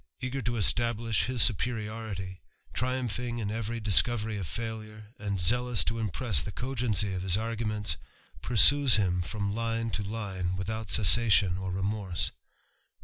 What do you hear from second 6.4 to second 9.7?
the cogency of his arguments, i him from